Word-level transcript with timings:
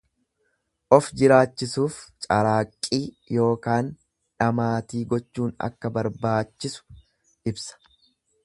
Of 0.95 1.09
jiraachisuuf 1.21 1.97
caraaqqii 2.25 3.01
ykn 3.43 3.93
dhamaatii 4.45 5.05
gochuun 5.15 5.55
akka 5.69 5.95
barbaachisu 5.99 7.01
ibsa. 7.53 7.81